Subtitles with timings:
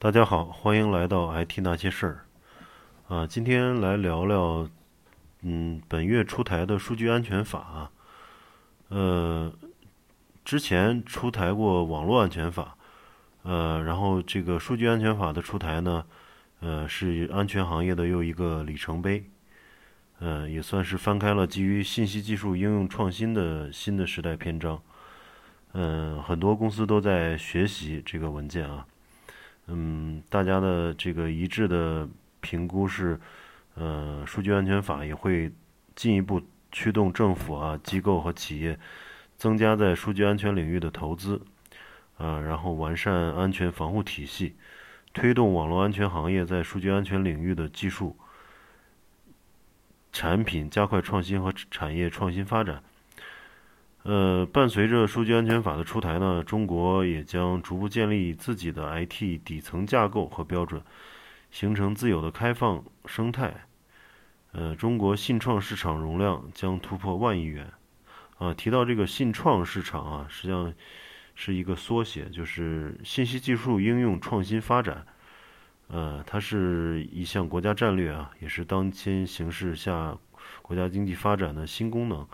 [0.00, 2.24] 大家好，欢迎来到 IT 那些事儿。
[3.08, 4.68] 啊，今天来聊聊，
[5.42, 7.90] 嗯，本月出台的数据安全法。
[8.90, 9.52] 呃，
[10.44, 12.76] 之前出台过网络安全法，
[13.42, 16.04] 呃，然后这个数据安全法的出台呢，
[16.60, 19.28] 呃，是安全行业的又一个里程碑。
[20.20, 24.80] 呃，也算是翻开了基于信息技术应用创新的新的时代篇章。
[25.72, 28.86] 嗯，很多公司都在学习这个文件啊。
[29.68, 32.08] 嗯，大家的这个一致的
[32.40, 33.20] 评估是，
[33.74, 35.52] 呃，数据安全法也会
[35.94, 36.40] 进一步
[36.72, 38.78] 驱动政府啊、机构和企业
[39.36, 41.40] 增加在数据安全领域的投资，
[42.16, 44.56] 啊，然后完善安全防护体系，
[45.12, 48.16] 推动网络安全行业在数据安全领域的技术、
[50.12, 52.82] 产品加快创新和产业创新发展。
[54.08, 60.80] 呃，伴随着数据安全法的出台呢，中国也将逐步建立自己的 IT 底层架构和标准，
[61.50, 63.66] 形成自有的开放生态。
[64.52, 67.70] 呃，中国信创市场容量将突破万亿元。
[68.38, 70.72] 啊，提到这个信创市场啊，实际上
[71.34, 75.06] 是一个缩写，就是信息技术应用创新发展。
[75.88, 80.16] 呃，它是一项国家战略啊，也是当今形势下
[80.62, 82.26] 国家经济发展的新功能。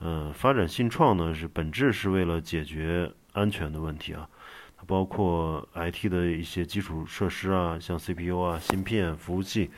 [0.00, 4.28] 嗯，发展信创呢，是本质是为了解决安全的问题啊。
[4.76, 9.70] 它包括 IT 的一些基础设施啊，像 CPU 啊、芯片、服务器、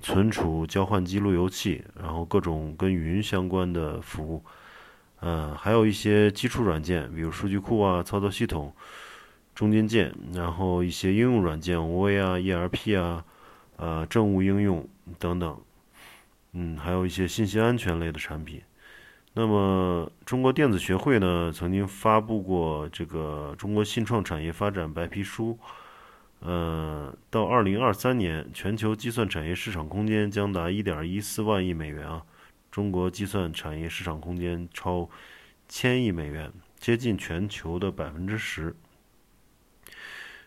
[0.00, 4.42] 存储、交换机、路由器，然后各种跟云相关的服务。
[5.20, 8.74] 呃，还有一些基础软件，比如数据库啊、操作系统、
[9.54, 13.24] 中间件，然后一些应用软件，OA 啊、ERP 啊、
[13.76, 15.60] 呃政务应用等等。
[16.54, 18.62] 嗯，还有一些信息安全类的产品。
[19.34, 25.58] 那么，中国电子学会呢曾经发布过这个《中国信创产业发展白皮书》，
[26.46, 32.22] 呃，到二零二三年，全球计算产业市场空间将达一点一四万亿美元啊，
[32.70, 35.08] 中国计算产业市场空间超
[35.66, 38.76] 千亿美元，接近全球的百分之十，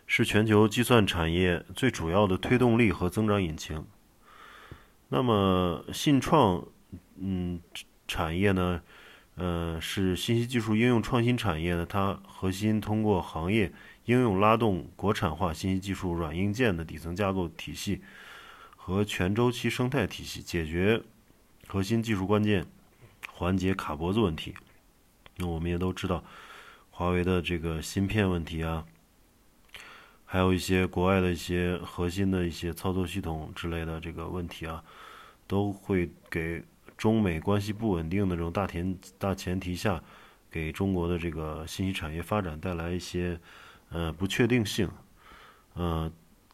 [0.06, 3.84] 是全球计算产业最主要的推动力和增长引擎。
[5.08, 6.64] 那么，信创，
[7.18, 7.60] 嗯。
[8.08, 8.80] 产业呢，
[9.34, 13.72] 呃，是信息技术应用创新产业呢，它核心通过行业
[14.04, 18.00] 应用拉动国产化信息技术软硬件的底层架构体系
[18.76, 21.02] 和全周期生态体系，解决
[21.66, 22.64] 核心技术关键
[23.28, 24.54] 环节卡脖子问题。
[25.36, 26.22] 那我们也都知道，
[26.90, 28.86] 华为的这个芯片问题啊，
[30.24, 34.84] 还有一些国外的一些核心的一些操作系统之类的这个问题啊，
[35.46, 36.62] 都会给。
[36.96, 40.02] 中美关系不稳定的这种大前大前提下，
[40.50, 43.38] 给中国的这个信息产业发展带来一些
[43.90, 44.88] 呃不确定性，
[45.74, 46.10] 呃，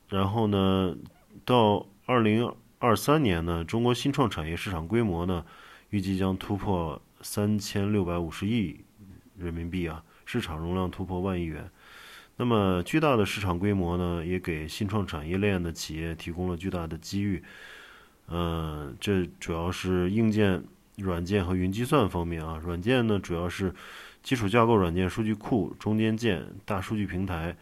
[0.08, 0.96] 然后呢，
[1.44, 5.44] 到二零二三年呢，中国新创产业市场规模呢，
[5.90, 8.80] 预计将突破三千六百五十亿
[9.38, 11.70] 人民币啊，市场容量突破万亿元。
[12.36, 17.40] 那么巨大的市场规模呢，也给新创产业链的企业提供了巨大的机遇。
[18.34, 20.64] 嗯，这主要是硬件、
[20.96, 22.58] 软件和云计算方面啊。
[22.64, 23.74] 软件呢，主要是
[24.22, 27.54] 基础架构软件、数据库、中间件、大数据平台、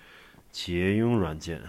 [0.53, 1.61] 企业应用软件。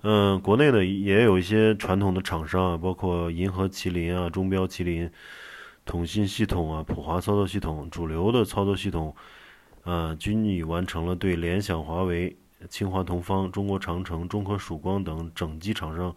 [0.00, 5.10] 嗯，国内的也有一些传统的厂商啊，包括银河麒麟啊、中标麒麟、
[5.84, 9.14] 统信系统啊、普华操作系统，主流的操作系统，
[9.84, 12.34] 啊，均已完成了对联想、华为。
[12.68, 16.14] 清华同方、中国长城、中科曙光等整机厂商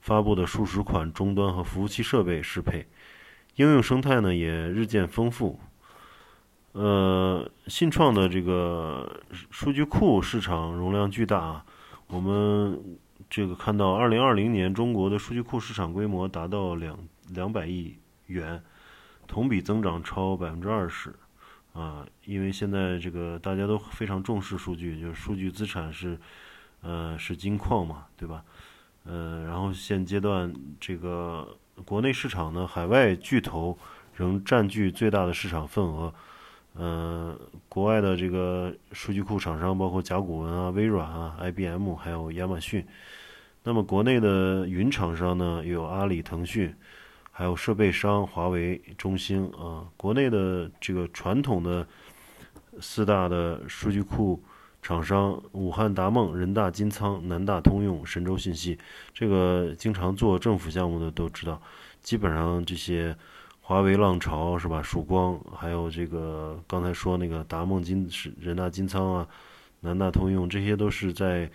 [0.00, 2.86] 发布的数十款终端和服务器设备适配，
[3.56, 5.58] 应用生态呢也日渐丰富。
[6.72, 11.64] 呃，信创的这个数据库市场容量巨大啊，
[12.08, 12.98] 我们
[13.30, 16.98] 这个看到，二零二零年中国的数据库市场规模达到两
[17.30, 18.62] 两百亿元，
[19.26, 21.14] 同比增长超百分之二十。
[21.76, 26.18] 啊，因为现在这个大家都非常重视数据，就是数据资产是，
[26.80, 28.42] 呃，是金矿嘛，对吧？
[29.04, 30.50] 呃，然后现阶段
[30.80, 33.78] 这个国内市场呢，海外巨头
[34.14, 36.14] 仍占据最大的市场份额。
[36.72, 42.86] 呃，国外的这个数据库厂商包括甲骨文啊、微软啊、IBM，还有亚马逊。
[43.64, 46.74] 那么国内的云厂商呢，有阿里、腾讯。
[47.38, 51.86] 还有设备商华为、中兴啊，国内的这个传统的
[52.80, 54.42] 四大的数据库
[54.80, 58.78] 厂商，武汉达梦、人大金仓、南大通用、神州信息，
[59.12, 61.60] 这个经常做政府项目的都知道，
[62.00, 63.14] 基本上这些
[63.60, 64.82] 华为、浪潮是吧？
[64.82, 69.28] 曙光，还有这个刚才说那个达梦金是人大金仓啊，
[69.80, 71.50] 南大通用，这些都是在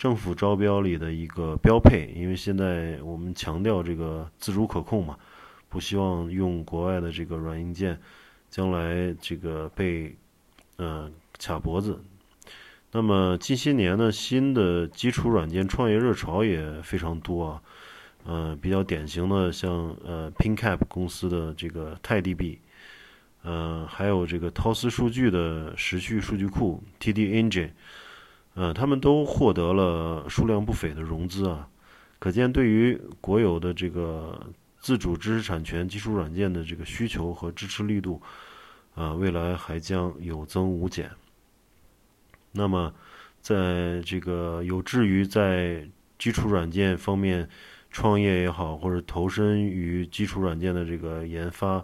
[0.00, 2.10] 政府招标里的一个标配。
[2.16, 5.18] 因为现在我们强调这个自主可控嘛，
[5.68, 8.00] 不希望用国外的这个软硬件，
[8.48, 10.16] 将来这个被
[10.78, 12.00] 嗯卡脖子。
[12.92, 17.62] 那么近些年呢，新的基础软件创业热潮也非常多啊。
[18.24, 22.56] 呃，比较典型的像呃 PinCap 公司的这个泰 DB，
[23.42, 27.70] 呃，还有这个陶思数据的时序数据库 TD Engine，
[28.54, 31.68] 呃，他们都获得了数量不菲的融资啊。
[32.18, 34.38] 可见，对于国有的这个
[34.78, 38.20] 自主知识产权基础软件的这个需求和支持力度，
[38.94, 41.10] 啊，未来还将有增无减。
[42.52, 42.92] 那么，
[43.40, 45.88] 在这个有志于在
[46.18, 47.48] 基础软件方面，
[47.90, 51.82] 创业也好，或者投身于基础软件的这个研发、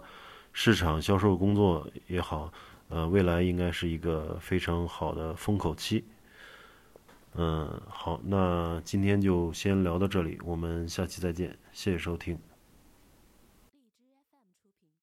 [0.53, 2.51] 市场销售工作也好，
[2.89, 6.03] 呃，未来应该是一个非常好的风口期。
[7.37, 12.56] 嗯，好，那今天就先聊到这里，我们下期再见，谢谢收听。